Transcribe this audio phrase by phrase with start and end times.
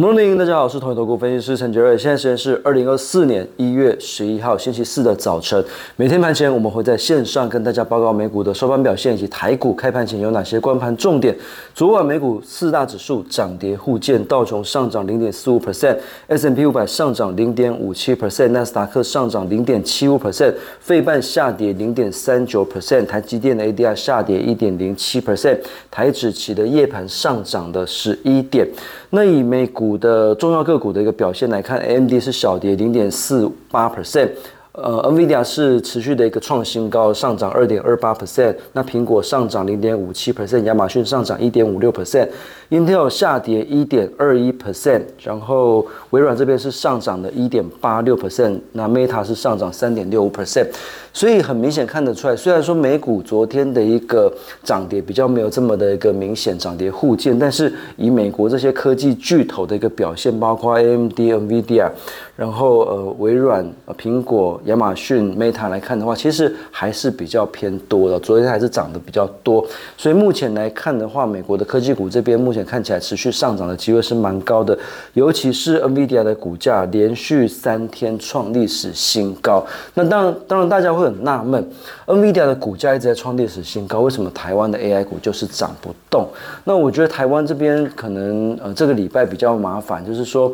[0.00, 1.98] Morning，大家好，我是同一投顾分析师陈杰瑞。
[1.98, 5.62] 现在时间是二零二四年一月十一号星期四的早晨。
[5.96, 11.36] 每天盘前我们会在线上跟大家报告美股的收盘表现以及台股开盘前有哪些关盘重点。
[11.74, 25.58] 昨晚美股四大指数涨跌互见，道琼上涨零点四五 percent，S M P 五百上涨零点五七 percent，纳斯达克上涨零点七五 percent，费半下跌零点三九 percent，台积电的 A D R 下跌一点零七 percent，
[25.90, 28.66] 台指期的夜盘上涨的十一点。
[29.12, 34.30] 那以美股股的重要个股的一个表现来看，AMD 是小跌零点四八 percent，
[34.72, 50.68] 呃，NVIDIA 是持续的一个创新高，上涨二点二八 percent，那苹果上涨零点五七 percent，亚马逊上涨一点五六 percent，Intel 下跌一点二一 percent，然后微软这边是上涨的一点八六 percent，那 Meta 是上涨三点六五 percent。
[51.12, 61.90] 所以很明显看得出来，虽然说美股昨天的一个涨跌比较没有这么的一个明显涨跌互见，但是以美国这些科技巨头的一个表现，包括 AMD、NVIDIA，
[62.36, 68.20] 然后呃微软、苹果、亚马逊、Meta 来看的话，其实还是比较偏多的。
[68.20, 74.78] 昨天还是涨得比较多，所以目前来看的话，美国的科技股这边目前看起来持续上涨的机会是蛮高的，
[75.14, 79.66] 尤其是 NVIDIA 的股价连续三天创历史新高。
[79.94, 81.00] 那当然，当然大家会。
[81.00, 81.66] 会很纳闷
[82.04, 86.28] ，NVIDIA 的股价一直在创历史新高，为什么台湾的 AI 股就是涨不动？
[86.64, 90.52] 那我觉得台湾这边可能呃这个礼拜比较麻烦，就是说。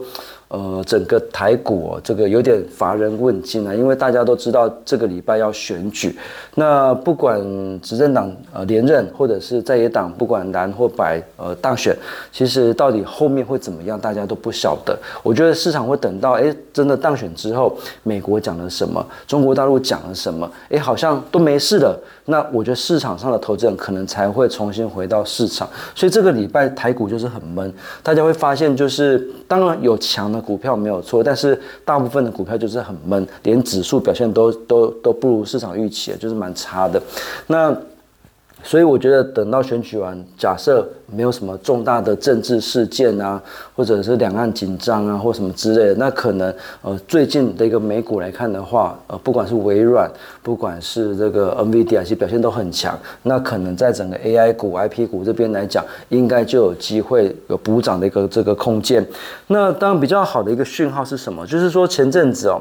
[0.49, 6.17] 呃，整个台股这个有点乏人问津啊，因为大家都知道这个礼拜要选举，
[6.55, 7.41] 那不管
[7.81, 11.97] 执政党呃连任，或者是在野党不管蓝或白呃当选，
[12.31, 14.97] 其实到底后面会怎么样，大家都不晓得。
[15.25, 25.69] 我觉得市场会等到哎真的当选之后，美国讲了什么，中国大陆讲了什么，哎好像都没事了，那我觉得市场上的投资人可能才会重新回到市场。
[25.93, 30.36] 所以这个礼拜台股就是很闷，大家会发现就是当然有强。
[30.41, 37.01] 股票没有错，但是大部分的股票就是很闷，连指数表现都都都不如市场预期，就是蛮差的。
[37.47, 37.77] 那。
[38.67, 40.85] 所以我觉得等到选举完，假设
[41.15, 43.41] 没有什么重大的政治事件啊，
[43.77, 50.11] 或者是两岸紧张啊，或什么之类的，那可能呃最近的一个美股来看的话，呃不管是微软，
[50.43, 52.99] 不管是这个 NVIDIA，其实表现都很强。
[53.23, 59.07] 那可能在整个 AI 股、IP 股这边来讲，应该就有机会有补涨的一个这个空间。
[59.47, 61.47] 那当然比较好的一个讯号是什么？
[61.47, 62.61] 就是说前阵子哦，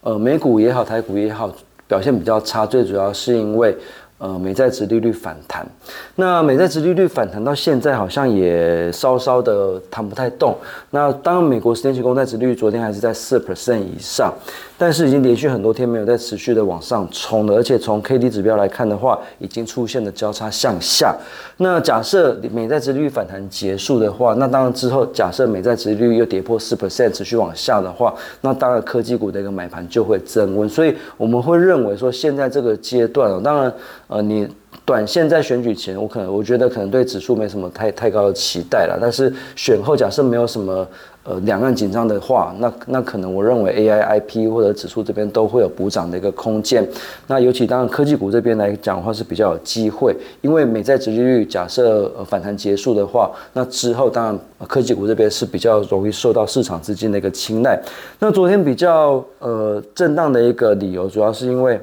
[0.00, 1.52] 呃美股也好，台股也好，
[1.86, 3.76] 表现比较差，最主要是因为。
[4.22, 5.66] 呃，美债值利率反弹，
[6.14, 10.56] 那美债值利率反弹到现在好像也稍稍的弹不太动。
[10.90, 14.32] 那当，美国十年期公债值利率昨天还是在四 percent 以上。
[14.78, 21.16] 但是已经连续很多天没有再持续的往上冲了，而且从 K D 指标来看的话，已经出现了交叉向下。
[21.58, 30.68] 那假设美债殖利率反弹结束的话，那当然之后假设美债殖利率又跌破四 percent 持续往下的话，那当然科技股的一个买盘就会增温。
[30.68, 33.72] 所以我们会认为说，现在这个阶段啊，当然
[34.12, 34.48] 呃你。
[34.84, 38.98] 短线在选举前，我可能我觉得可能对指数没什么太太高的期待了。
[39.00, 40.84] 但是选后假设没有什么
[41.24, 46.86] 呃两岸紧张的话，那那可能我认为 A I I P 或者指数这边都会有补涨的一个空间。
[47.26, 57.80] 那尤其当然科技股这边来讲的话是比较有机会，因为美债殖利率假设呃反弹结束的话，那之后当然科技股这边是比较容易受到市场资金的一个青睐。
[58.18, 61.80] 那昨天比较呃震荡的一个理由，主要是因为。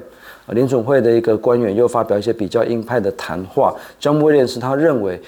[0.52, 5.20] 联准会的一个官员又发表一些比较鹰派的谈话，江波廉斯他认为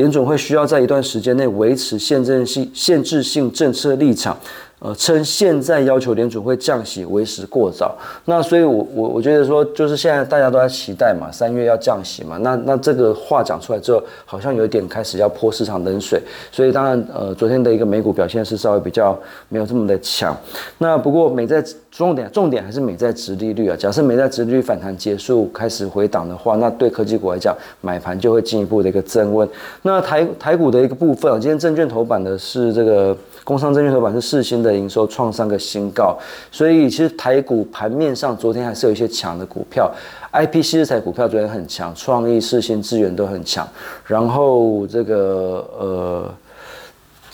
[0.00, 4.34] 联准会需要在一段时间内维持限制性限制性政策立场。
[4.80, 7.94] 呃，称现在要求联储会降息为时过早。
[8.24, 12.38] 那所以，我我我觉得说，就是现在大家都在期待嘛，三月要降息嘛。
[12.38, 16.18] 那那这个话讲出来之后，好像有一点开始要泼市场冷水。
[16.50, 19.14] 所以当然，呃，昨天的一个美股表现是稍微比较
[19.50, 20.34] 没有这么的强。
[20.78, 23.76] 那不过美债重点重点还是美债值利率啊。
[23.78, 29.46] 假设美债值利率反弹结束开始回档的话，那对科技股来讲，买盘就会进一步的一个增温。
[29.82, 33.14] 那台台股的一个部分啊，今天证券头版的是这个。
[33.44, 36.16] 工商证券头版是四新的营收创上个新高，
[36.50, 39.90] 所以其实台股盘面上昨天还是有一些强的股票
[40.30, 43.68] ，I P C 材股票昨天很强，创意、四新资源都很强，
[44.06, 46.34] 然后这个呃。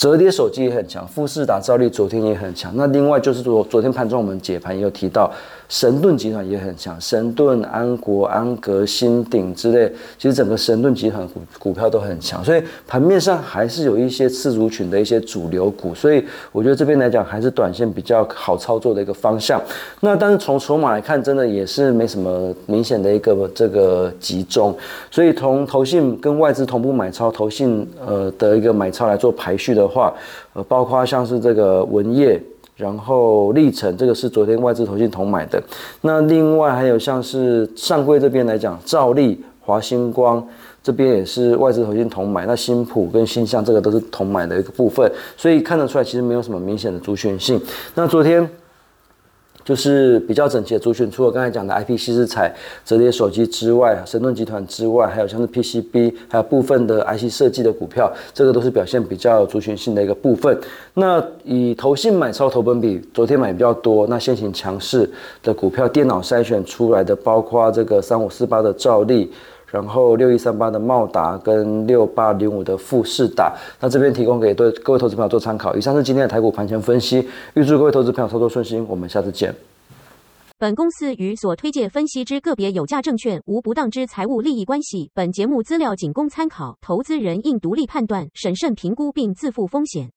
[0.06, 2.70] 折叠手机也很强，富士打造力昨天也很强。
[2.76, 5.29] 那另外就是昨昨天盘中我们解盘也有提到，
[5.69, 12.44] 神盾集团也很强，神盾、安国、安格、新鼎之类，其实整个神盾集团股股票都很强。
[12.44, 19.61] 所以盘面上还是有一些次族群的一些主流股，所以我觉得这边来讲还是短线比较好操作的一个方向。
[19.99, 24.73] 那但是从筹码来看，真的也是没什么明显的一个这个集中。
[25.11, 29.87] 所以从投信跟外资同步买超，投信呃的一个买超来做排序的。
[29.87, 30.12] 的话，
[30.52, 32.40] 呃，包括像是这个文业，
[32.76, 35.62] 然后历程，这个是昨天外资投信同买的。
[36.02, 40.46] 那另外还有像是上柜这边来讲，兆利、华星光
[40.82, 42.44] 这边也是外资投信同买。
[42.44, 47.58] 那新普跟新象这个都是同买的一个部分，所以看得出来其实没有什么明显的族群性。
[47.94, 48.46] 那昨天。
[49.66, 52.54] 就是比较整齐的族群，除了刚才讲的 IP 西式彩、
[52.84, 60.56] 折叠手机之外，神盾集团之外，还有像是 PCB，还有部分的 IC 设计的股票，这个都是表现比较族群性的一个部分。
[60.94, 65.10] 那以投信买超投本比，昨天买比较多，那先行强势
[65.42, 69.32] 的股票，电脑筛选出来的，包括这个三五四八的兆利。
[69.66, 75.74] 然后六一三八的茂达跟六八零五的富士达，那这边提供给对各位投资朋友做参考。
[75.74, 79.54] 以上是今天的台股盘前分析，预祝各位投资朋友操作顺心，我们下次见。
[80.58, 90.15] 本公司与所推介分析之个别有价证券无不当之财务利益关系，本节目资料仅供参考，投资人应独立判断、审慎评估并自负风险。